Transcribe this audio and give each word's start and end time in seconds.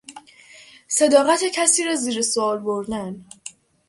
صداقت 0.87 1.39
کسی 1.53 1.83
را 1.83 1.95
زیر 1.95 2.21
سئوال 2.21 2.57
بردن 2.57 3.25